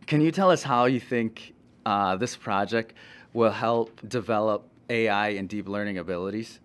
Can 0.07 0.21
you 0.21 0.31
tell 0.31 0.51
us 0.51 0.62
how 0.62 0.85
you 0.85 1.00
think 1.00 1.53
uh, 1.86 2.16
this 2.16 2.36
project 2.36 2.94
will 3.33 3.51
help 3.51 4.01
develop 4.08 4.63
AI 4.89 5.29
and 5.29 5.48
deep 5.48 5.67
learning 5.67 5.98
abilities? 5.98 6.60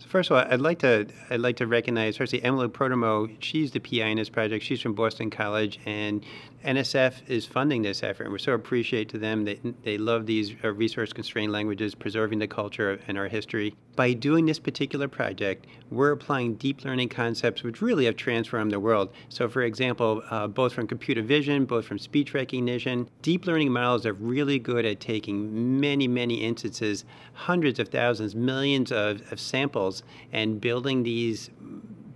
So 0.00 0.06
first 0.08 0.30
of 0.30 0.38
all, 0.38 0.44
I'd 0.50 0.62
like 0.62 0.78
to 0.78 1.06
I'd 1.28 1.40
like 1.40 1.56
to 1.56 1.66
recognize 1.66 2.16
firstly 2.16 2.42
Emily 2.42 2.68
Prud'hommeaux. 2.68 3.36
She's 3.40 3.70
the 3.70 3.80
PI 3.80 4.06
in 4.06 4.16
this 4.16 4.30
project. 4.30 4.64
She's 4.64 4.80
from 4.80 4.94
Boston 4.94 5.28
College, 5.28 5.78
and 5.84 6.24
NSF 6.64 7.28
is 7.28 7.46
funding 7.46 7.80
this 7.82 8.02
effort, 8.02 8.24
and 8.24 8.32
we're 8.32 8.38
so 8.38 8.52
appreciative 8.52 9.08
to 9.12 9.18
them. 9.18 9.44
They, 9.46 9.58
they 9.82 9.96
love 9.96 10.26
these 10.26 10.54
uh, 10.62 10.72
resource 10.72 11.10
constrained 11.10 11.52
languages, 11.52 11.94
preserving 11.94 12.38
the 12.38 12.46
culture 12.46 13.00
and 13.08 13.16
our 13.16 13.28
history. 13.28 13.74
By 13.96 14.12
doing 14.12 14.44
this 14.44 14.58
particular 14.58 15.08
project, 15.08 15.66
we're 15.90 16.12
applying 16.12 16.54
deep 16.56 16.84
learning 16.84 17.08
concepts 17.08 17.62
which 17.62 17.80
really 17.80 18.04
have 18.04 18.16
transformed 18.16 18.72
the 18.72 18.80
world. 18.80 19.10
So, 19.30 19.48
for 19.48 19.62
example, 19.62 20.22
uh, 20.30 20.48
both 20.48 20.74
from 20.74 20.86
computer 20.86 21.22
vision, 21.22 21.64
both 21.64 21.86
from 21.86 21.98
speech 21.98 22.34
recognition, 22.34 23.08
deep 23.22 23.46
learning 23.46 23.72
models 23.72 24.04
are 24.04 24.12
really 24.12 24.58
good 24.58 24.84
at 24.84 25.00
taking 25.00 25.80
many, 25.80 26.08
many 26.08 26.36
instances, 26.42 27.06
hundreds 27.32 27.78
of 27.78 27.88
thousands, 27.88 28.34
millions 28.34 28.92
of, 28.92 29.20
of 29.32 29.40
samples, 29.40 29.89
and 30.32 30.60
building 30.60 31.02
these 31.02 31.50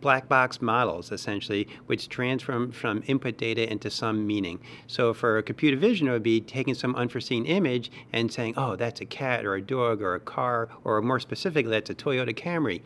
black 0.04 0.28
box 0.28 0.60
models, 0.60 1.10
essentially, 1.12 1.66
which 1.86 2.10
transform 2.10 2.70
from 2.70 3.02
input 3.06 3.38
data 3.38 3.62
into 3.72 3.88
some 3.90 4.26
meaning. 4.26 4.60
So 4.86 5.14
for 5.14 5.38
a 5.38 5.42
computer 5.42 5.78
vision, 5.78 6.08
it 6.08 6.10
would 6.10 6.22
be 6.22 6.42
taking 6.42 6.74
some 6.74 6.94
unforeseen 6.94 7.46
image 7.46 7.90
and 8.12 8.30
saying, 8.30 8.52
oh, 8.58 8.76
that's 8.76 9.00
a 9.00 9.06
cat 9.06 9.46
or 9.46 9.54
a 9.54 9.62
dog 9.62 10.02
or 10.02 10.14
a 10.14 10.20
car, 10.20 10.68
or 10.84 11.00
more 11.00 11.18
specifically, 11.18 11.70
that's 11.70 11.88
a 11.88 11.94
Toyota 11.94 12.34
Camry. 12.36 12.82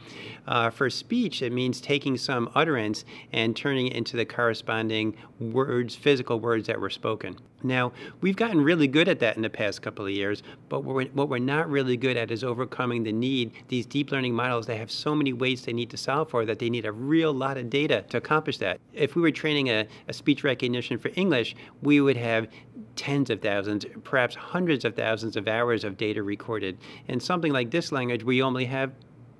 Uh, 0.46 0.70
for 0.70 0.88
speech, 0.88 1.42
it 1.42 1.52
means 1.52 1.80
taking 1.80 2.16
some 2.16 2.52
utterance 2.54 3.04
and 3.32 3.56
turning 3.56 3.88
it 3.88 3.94
into 3.94 4.16
the 4.16 4.24
corresponding 4.24 5.16
words, 5.40 5.96
physical 5.96 6.38
words 6.38 6.68
that 6.68 6.80
were 6.80 6.88
spoken. 6.88 7.36
Now, 7.62 7.92
we've 8.20 8.36
gotten 8.36 8.60
really 8.60 8.86
good 8.86 9.08
at 9.08 9.18
that 9.18 9.36
in 9.36 9.42
the 9.42 9.50
past 9.50 9.82
couple 9.82 10.06
of 10.06 10.12
years, 10.12 10.42
but 10.68 10.84
we're, 10.84 11.06
what 11.06 11.28
we're 11.28 11.38
not 11.38 11.68
really 11.68 11.96
good 11.96 12.16
at 12.16 12.30
is 12.30 12.44
overcoming 12.44 13.02
the 13.02 13.12
need. 13.12 13.52
These 13.66 13.86
deep 13.86 14.12
learning 14.12 14.34
models, 14.34 14.66
they 14.66 14.76
have 14.76 14.90
so 14.90 15.14
many 15.14 15.32
weights 15.32 15.62
they 15.62 15.72
need 15.72 15.90
to 15.90 15.96
solve 15.96 16.30
for 16.30 16.44
that 16.44 16.60
they 16.60 16.70
need 16.70 16.86
a 16.86 16.92
real 16.92 17.32
lot 17.32 17.58
of 17.58 17.68
data 17.68 18.04
to 18.10 18.16
accomplish 18.16 18.58
that. 18.58 18.78
If 18.92 19.16
we 19.16 19.22
were 19.22 19.32
training 19.32 19.70
a, 19.70 19.86
a 20.06 20.12
speech 20.12 20.44
recognition 20.44 20.98
for 20.98 21.10
English, 21.16 21.56
we 21.82 22.00
would 22.00 22.16
have 22.16 22.46
tens 22.94 23.28
of 23.30 23.40
thousands, 23.40 23.84
perhaps 24.04 24.36
hundreds 24.36 24.84
of 24.84 24.94
thousands 24.94 25.36
of 25.36 25.48
hours 25.48 25.82
of 25.82 25.96
data 25.96 26.22
recorded. 26.22 26.78
And 27.08 27.20
something 27.20 27.52
like 27.52 27.70
this 27.70 27.90
language, 27.90 28.22
we 28.22 28.40
only 28.40 28.66
have 28.66 28.92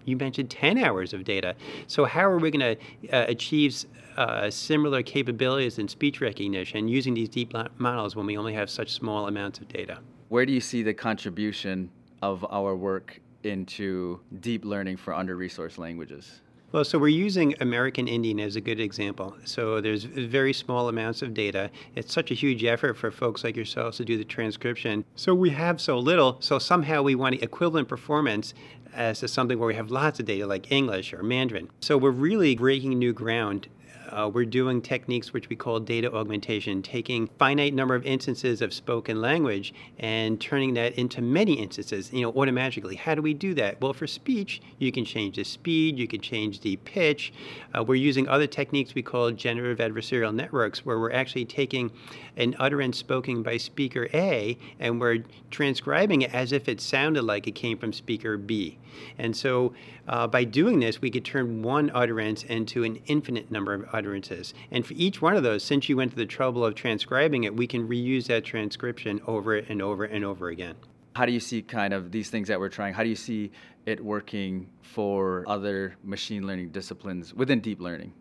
you 0.04 0.16
mentioned 0.16 0.50
10 0.50 0.78
hours 0.78 1.12
of 1.12 1.24
data. 1.24 1.54
So, 1.86 2.04
how 2.04 2.28
are 2.28 2.38
we 2.38 2.50
going 2.50 2.76
to 2.76 3.16
uh, 3.16 3.26
achieve 3.28 3.84
uh, 4.18 4.50
similar 4.50 5.00
capabilities 5.00 5.78
in 5.78 5.86
speech 5.86 6.20
recognition 6.20 6.88
using 6.88 7.14
these 7.14 7.28
deep 7.28 7.54
models 7.78 8.16
when 8.16 8.26
we 8.26 8.36
only 8.36 8.52
have 8.52 8.68
such 8.68 8.90
small 8.90 9.28
amounts 9.28 9.60
of 9.60 9.68
data. 9.68 10.00
Where 10.28 10.44
do 10.44 10.52
you 10.52 10.60
see 10.60 10.82
the 10.82 10.92
contribution 10.92 11.88
of 12.20 12.44
our 12.50 12.74
work 12.74 13.20
into 13.44 14.20
deep 14.40 14.64
learning 14.64 14.96
for 14.96 15.14
under 15.14 15.36
resourced 15.36 15.78
languages? 15.78 16.40
Well, 16.70 16.84
so 16.84 16.98
we're 16.98 17.08
using 17.08 17.54
American 17.60 18.06
Indian 18.06 18.38
as 18.38 18.54
a 18.54 18.60
good 18.60 18.78
example. 18.78 19.34
So 19.46 19.80
there's 19.80 20.04
very 20.04 20.52
small 20.52 20.90
amounts 20.90 21.22
of 21.22 21.32
data. 21.32 21.70
It's 21.94 22.12
such 22.12 22.30
a 22.30 22.34
huge 22.34 22.62
effort 22.62 22.98
for 22.98 23.10
folks 23.10 23.42
like 23.42 23.56
yourselves 23.56 23.96
to 23.96 24.04
do 24.04 24.18
the 24.18 24.24
transcription. 24.24 25.02
So 25.16 25.34
we 25.34 25.48
have 25.48 25.80
so 25.80 25.98
little, 25.98 26.36
so 26.40 26.58
somehow 26.58 27.00
we 27.00 27.14
want 27.14 27.42
equivalent 27.42 27.88
performance 27.88 28.52
as 28.94 29.20
to 29.20 29.28
something 29.28 29.58
where 29.58 29.68
we 29.68 29.76
have 29.76 29.90
lots 29.90 30.20
of 30.20 30.26
data 30.26 30.46
like 30.46 30.70
English 30.70 31.14
or 31.14 31.22
Mandarin. 31.22 31.70
So 31.80 31.96
we're 31.96 32.10
really 32.10 32.54
breaking 32.54 32.98
new 32.98 33.14
ground 33.14 33.68
uh, 34.12 34.30
we're 34.32 34.44
doing 34.44 34.80
techniques 34.82 35.32
which 35.32 35.48
we 35.48 35.56
call 35.56 35.80
data 35.80 36.12
augmentation, 36.12 36.82
taking 36.82 37.28
finite 37.38 37.74
number 37.74 37.94
of 37.94 38.04
instances 38.04 38.62
of 38.62 38.72
spoken 38.72 39.20
language 39.20 39.74
and 39.98 40.40
turning 40.40 40.74
that 40.74 40.98
into 40.98 41.20
many 41.20 41.54
instances, 41.54 42.12
you 42.12 42.22
know, 42.22 42.32
automatically. 42.32 42.96
How 42.96 43.14
do 43.14 43.22
we 43.22 43.34
do 43.34 43.54
that? 43.54 43.80
Well, 43.80 43.92
for 43.92 44.06
speech, 44.06 44.60
you 44.78 44.92
can 44.92 45.04
change 45.04 45.36
the 45.36 45.44
speed, 45.44 45.98
you 45.98 46.08
can 46.08 46.20
change 46.20 46.60
the 46.60 46.76
pitch. 46.76 47.32
Uh, 47.76 47.82
we're 47.82 47.94
using 47.94 48.28
other 48.28 48.46
techniques 48.46 48.94
we 48.94 49.02
call 49.02 49.30
generative 49.30 49.78
adversarial 49.78 50.34
networks, 50.34 50.84
where 50.84 50.98
we're 50.98 51.12
actually 51.12 51.44
taking 51.44 51.90
an 52.36 52.54
utterance 52.58 52.98
spoken 52.98 53.42
by 53.42 53.56
speaker 53.56 54.08
A 54.14 54.56
and 54.78 55.00
we're 55.00 55.24
transcribing 55.50 56.22
it 56.22 56.34
as 56.34 56.52
if 56.52 56.68
it 56.68 56.80
sounded 56.80 57.22
like 57.22 57.46
it 57.46 57.54
came 57.54 57.78
from 57.78 57.92
speaker 57.92 58.36
B. 58.36 58.78
And 59.18 59.36
so 59.36 59.74
uh, 60.08 60.26
by 60.26 60.44
doing 60.44 60.80
this, 60.80 61.00
we 61.00 61.10
could 61.10 61.24
turn 61.24 61.62
one 61.62 61.90
utterance 61.94 62.42
into 62.44 62.84
an 62.84 62.98
infinite 63.06 63.50
number 63.50 63.74
of 63.74 63.84
utterances. 63.98 64.54
And 64.70 64.86
for 64.86 64.94
each 64.94 65.20
one 65.20 65.36
of 65.36 65.42
those, 65.42 65.62
since 65.62 65.88
you 65.88 65.96
went 65.96 66.12
to 66.12 66.16
the 66.16 66.26
trouble 66.26 66.64
of 66.64 66.74
transcribing 66.74 67.44
it, 67.44 67.54
we 67.54 67.66
can 67.66 67.88
reuse 67.88 68.26
that 68.26 68.44
transcription 68.44 69.20
over 69.26 69.56
and 69.56 69.82
over 69.82 70.04
and 70.04 70.24
over 70.24 70.48
again. 70.48 70.76
How 71.16 71.26
do 71.26 71.32
you 71.32 71.40
see 71.40 71.62
kind 71.62 71.92
of 71.92 72.12
these 72.12 72.30
things 72.30 72.46
that 72.48 72.60
we're 72.60 72.68
trying? 72.68 72.94
How 72.94 73.02
do 73.02 73.08
you 73.08 73.16
see 73.16 73.50
it 73.86 74.02
working 74.02 74.70
for 74.82 75.44
other 75.48 75.96
machine 76.04 76.46
learning 76.46 76.68
disciplines 76.70 77.34
within 77.34 77.60
deep 77.60 77.80
learning? 77.80 78.12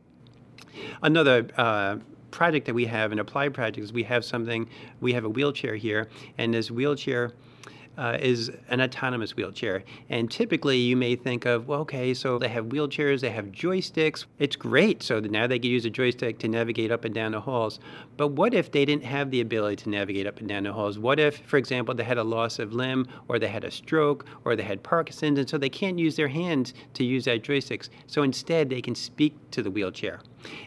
Another 1.04 1.48
uh, 1.58 1.98
project 2.32 2.66
that 2.66 2.74
we 2.74 2.86
have, 2.86 3.12
an 3.12 3.20
applied 3.20 3.54
project, 3.54 3.84
is 3.84 3.94
we 3.94 4.04
have 4.04 4.26
something, 4.26 4.68
we 5.00 5.14
have 5.14 5.26
a 5.26 5.30
wheelchair 5.30 5.76
here, 5.76 6.10
and 6.40 6.54
this 6.54 6.72
wheelchair 6.72 7.34
uh, 7.98 8.18
is 8.20 8.52
an 8.70 8.82
autonomous 8.82 9.36
wheelchair. 9.36 9.84
And 10.10 10.30
typically, 10.30 10.78
you 10.78 10.96
may 10.96 11.16
think 11.16 11.46
of, 11.46 11.68
well, 11.68 11.82
okay, 11.82 12.14
so 12.14 12.38
they 12.38 12.48
have 12.48 12.66
wheelchairs, 12.66 13.22
they 13.22 13.32
have 13.32 13.46
joysticks. 13.46 14.26
It's 14.40 14.56
great. 14.56 15.04
So 15.04 15.20
now 15.20 15.48
they 15.48 15.60
can 15.60 15.72
use 15.72 15.86
a 15.86 15.90
joystick 15.90 16.40
to 16.40 16.48
navigate 16.48 16.92
up 16.92 17.06
and 17.06 17.14
down 17.14 17.32
the 17.32 17.42
halls. 17.42 17.80
But 18.18 18.30
what 18.30 18.54
if 18.54 18.72
they 18.72 18.86
didn't 18.86 19.04
have 19.06 19.32
the 19.32 19.42
ability 19.42 19.78
to 19.84 19.90
navigate 19.90 20.28
up 20.28 20.40
and 20.40 20.48
down 20.48 20.64
the 20.64 20.74
halls? 20.74 21.00
What 21.00 21.20
if, 21.20 21.38
for 21.46 21.58
example, 21.58 21.96
they 21.96 22.04
had 22.04 22.18
a 22.18 22.24
loss 22.24 22.60
of 22.60 22.74
limb, 22.74 23.08
or 23.28 23.40
they 23.40 23.48
had 23.48 23.64
a 23.64 23.72
stroke, 23.72 24.26
or 24.46 24.56
they 24.56 24.64
had 24.64 24.84
Parkinson's, 24.84 25.40
and 25.40 25.50
so 25.50 25.58
they 25.58 25.70
can't 25.70 25.98
use 25.98 26.16
their 26.16 26.28
hands 26.28 26.74
to 26.94 27.04
use 27.04 27.26
that 27.26 27.44
joysticks? 27.44 27.90
So 28.08 28.24
instead, 28.24 28.70
they 28.70 28.82
can 28.82 28.96
speak 28.96 29.36
to 29.52 29.62
the 29.62 29.72
wheelchair. 29.72 30.20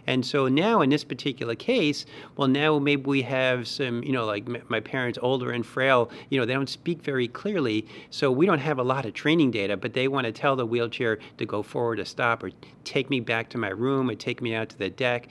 And 0.06 0.24
so 0.24 0.48
now 0.48 0.82
in 0.82 0.90
this 0.90 1.04
particular 1.04 1.54
case, 1.54 2.06
well, 2.36 2.48
now 2.48 2.78
maybe 2.78 3.02
we 3.02 3.22
have 3.22 3.66
some, 3.66 4.02
you 4.02 4.12
know, 4.12 4.26
like 4.26 4.46
my 4.68 4.80
parents, 4.80 5.18
older 5.22 5.52
and 5.52 5.64
frail, 5.64 6.10
you 6.28 6.38
know, 6.38 6.44
they 6.44 6.54
don't 6.54 6.68
speak 6.68 7.02
very 7.02 7.19
clearly. 7.28 7.86
So 8.10 8.30
we 8.30 8.46
don't 8.46 8.58
have 8.58 8.78
a 8.78 8.82
lot 8.82 9.06
of 9.06 9.14
training 9.14 9.50
data, 9.50 9.76
but 9.76 9.92
they 9.92 10.08
want 10.08 10.26
to 10.26 10.32
tell 10.32 10.56
the 10.56 10.66
wheelchair 10.66 11.18
to 11.38 11.46
go 11.46 11.62
forward 11.62 12.00
or 12.00 12.04
stop 12.04 12.42
or 12.42 12.50
take 12.84 13.10
me 13.10 13.20
back 13.20 13.48
to 13.50 13.58
my 13.58 13.68
room 13.68 14.10
or 14.10 14.14
take 14.14 14.40
me 14.42 14.54
out 14.54 14.68
to 14.70 14.78
the 14.78 14.90
deck. 14.90 15.28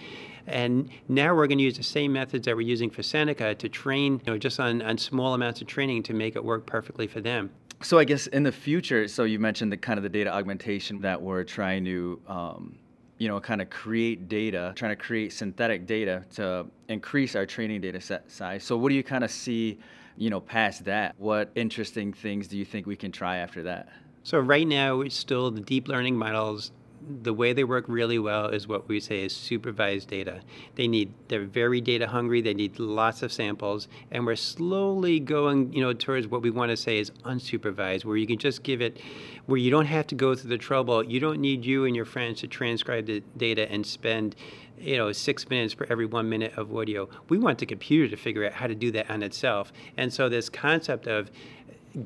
And 0.48 0.90
now 1.08 1.36
we're 1.36 1.48
going 1.48 1.60
to 1.60 1.64
use 1.64 1.78
the 1.78 1.84
same 1.84 2.14
methods 2.14 2.46
that 2.46 2.56
we're 2.56 2.62
using 2.62 2.90
for 2.90 3.04
Seneca 3.04 3.54
to 3.56 3.70
train, 3.70 4.22
you 4.26 4.34
know, 4.34 4.38
just 4.38 4.60
on, 4.60 4.82
on 4.82 4.98
small 4.98 5.34
amounts 5.34 5.62
of 5.62 5.68
training 5.68 6.04
to 6.04 6.14
make 6.14 6.36
it 6.36 6.44
work 6.44 6.66
perfectly 6.66 7.08
for 7.08 7.22
them. 7.22 7.52
So 7.82 7.98
I 7.98 8.04
guess 8.04 8.28
in 8.28 8.44
the 8.44 8.52
future, 8.52 9.08
so 9.08 9.24
you 9.24 9.40
mentioned 9.40 9.72
the 9.72 9.78
kind 9.78 9.98
of 9.98 10.04
the 10.04 10.10
data 10.10 10.34
augmentation 10.34 11.00
that 11.02 11.22
we're 11.22 11.44
trying 11.44 11.86
to 11.86 12.22
um, 12.28 12.80
you 13.20 13.28
know, 13.28 13.40
kind 13.40 13.62
of 13.62 13.70
create 13.70 14.30
data, 14.30 14.72
trying 14.76 14.92
to 14.92 14.96
create 14.96 15.34
synthetic 15.34 15.86
data 15.86 16.24
to 16.36 16.66
increase 16.88 17.36
our 17.36 17.46
training 17.46 17.82
data 17.82 18.00
set 18.00 18.32
size. 18.32 18.64
So, 18.64 18.78
what 18.78 18.90
do 18.90 18.96
you 18.96 19.04
kind 19.04 19.26
of 19.26 19.30
see, 19.30 19.78
you 20.20 20.30
know, 20.30 20.42
past 20.42 20.86
that? 20.86 21.16
What 21.18 21.50
interesting 21.56 22.14
things 22.14 22.48
do 22.48 22.58
you 22.58 22.66
think 22.66 22.86
we 22.86 22.96
can 22.96 23.12
try 23.12 23.38
after 23.38 23.64
that? 23.64 23.90
So, 24.24 24.38
right 24.38 24.68
now, 24.68 25.02
it's 25.02 25.16
still 25.16 25.50
the 25.50 25.62
deep 25.62 25.88
learning 25.88 26.18
models 26.18 26.72
the 27.24 27.34
way 27.34 27.54
they 27.54 27.64
work 27.64 27.86
really 27.88 28.20
well 28.20 28.48
is 28.48 28.68
what 28.68 28.88
we 28.88 29.00
say 29.00 29.24
is 29.24 29.36
supervised 29.36 30.10
data. 30.10 30.42
They 30.76 30.88
need 30.88 31.14
they're 31.28 31.46
very 31.46 31.82
data 31.82 32.08
hungry. 32.08 32.42
They 32.42 32.54
need 32.54 32.80
lots 32.80 33.24
of 33.24 33.32
samples, 33.32 33.88
and 34.12 34.26
we're 34.26 34.36
slowly 34.36 35.20
going 35.20 35.74
you 35.74 35.82
know 35.82 35.94
towards 35.94 36.28
what 36.28 36.42
we 36.42 36.50
want 36.50 36.70
to 36.70 36.78
say 36.78 37.00
is 37.00 37.12
unsupervised, 37.26 38.06
where 38.06 38.18
you 38.18 38.28
can 38.28 38.38
just 38.38 38.64
give 38.64 38.82
it, 38.82 39.00
where 39.46 39.58
you 39.58 39.72
don't 39.72 39.88
have 39.88 40.08
to 40.08 40.16
go 40.16 40.36
through 40.36 40.50
the 40.50 40.58
trouble. 40.58 41.04
You 41.04 41.20
don't 41.20 41.40
need 41.40 41.66
you 41.66 41.86
and 41.86 41.96
your 41.96 42.06
friends 42.06 42.42
to 42.42 42.48
transcribe 42.48 43.06
the 43.06 43.24
data 43.38 43.70
and 43.72 43.86
spend 43.86 44.36
you 44.80 44.98
know 44.98 45.12
six 45.12 45.50
minutes 45.50 45.74
for 45.74 45.86
every 45.92 46.06
one 46.06 46.30
minute 46.30 46.54
of 46.58 46.76
audio. 46.76 47.10
We 47.30 47.38
want 47.38 47.60
the 47.60 47.66
computer 47.66 48.08
to 48.10 48.18
figure 48.18 48.46
out 48.46 48.54
how 48.54 48.68
to 48.68 48.76
do 48.76 48.92
that 48.92 49.10
on 49.10 49.24
itself. 49.24 49.72
And 49.98 50.12
so 50.14 50.30
this 50.30 50.50
concept 50.50 51.08
of 51.08 51.32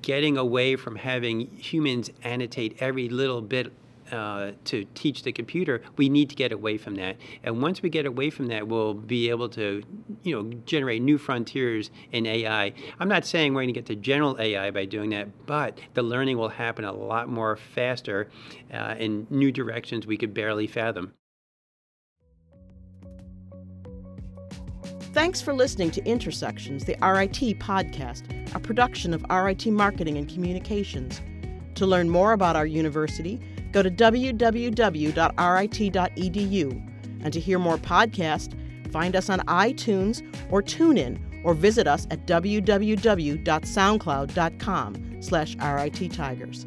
getting 0.02 0.38
away 0.38 0.76
from 0.76 0.96
having 0.96 1.48
humans 1.58 2.10
annotate 2.24 2.78
every 2.80 3.10
little 3.10 3.42
bit 3.42 3.72
uh, 4.12 4.52
to 4.66 4.86
teach 4.94 5.24
the 5.24 5.32
computer, 5.32 5.82
we 5.98 6.10
need 6.10 6.30
to 6.30 6.36
get 6.36 6.52
away 6.52 6.78
from 6.78 6.96
that. 6.96 7.16
And 7.44 7.62
once 7.62 7.82
we 7.82 7.90
get 7.90 8.06
away 8.06 8.30
from 8.30 8.48
that, 8.48 8.68
we'll 8.68 8.94
be 8.94 9.30
able 9.30 9.50
to, 9.50 9.82
you 10.24 10.36
know, 10.36 10.58
generate 10.66 11.02
new 11.02 11.18
frontiers 11.18 11.90
in 12.12 12.26
AI. 12.26 12.74
I'm 13.00 13.08
not 13.08 13.26
saying 13.26 13.54
we're 13.54 13.64
going 13.64 13.74
to 13.74 13.80
get 13.80 13.86
to 13.88 13.96
general 13.96 14.40
AI 14.40 14.72
by 14.72 14.86
doing 14.86 15.10
that, 15.12 15.46
but 15.46 15.80
the 15.94 16.04
learning 16.04 16.38
will 16.38 16.50
happen 16.50 16.86
a 16.86 16.92
lot 16.92 17.30
more 17.30 17.56
faster 17.56 18.30
uh, 18.74 18.96
in 19.00 19.26
new 19.30 19.52
directions 19.52 20.06
we 20.06 20.18
could 20.18 20.34
barely 20.34 20.68
fathom. 20.68 21.14
Thanks 25.14 25.42
for 25.42 25.54
listening 25.54 25.92
to 25.92 26.04
Intersections, 26.06 26.86
the 26.86 26.98
RIT 27.02 27.60
podcast, 27.60 28.24
a 28.56 28.60
production 28.60 29.14
of 29.14 29.24
RIT 29.30 29.68
Marketing 29.68 30.18
and 30.18 30.28
Communications. 30.28 31.22
To 31.76 31.86
learn 31.86 32.10
more 32.10 32.34
about 32.34 32.56
our 32.56 32.66
university, 32.66 33.40
Go 33.74 33.84
to 33.84 33.92
www.rit.edu. 33.92 35.20
And 37.24 37.34
to 37.34 37.40
hear 37.40 37.60
more 37.60 37.78
podcasts, 37.78 38.92
find 38.92 39.16
us 39.16 39.30
on 39.30 39.40
iTunes 39.42 40.22
or 40.52 40.62
TuneIn 40.62 41.20
or 41.44 41.54
visit 41.54 41.88
us 41.88 42.08
at 42.12 42.26
www.soundcloud.com 42.26 45.22
slash 45.22 45.56
RIT 45.56 46.14
Tigers. 46.14 46.66